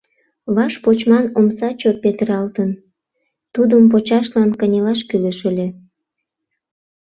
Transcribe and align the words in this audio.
Ваш 0.55 0.73
почман 0.83 1.25
омса 1.37 1.69
чот 1.79 1.97
петыралтын, 2.03 2.69
тудым 3.53 3.83
почашлан 3.91 4.49
кынелаш 4.59 4.99
кӱлеш 5.09 5.39
ыле. 5.49 5.67